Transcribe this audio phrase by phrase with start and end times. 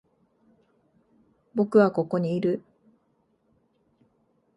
[1.53, 2.63] 僕はここにいる。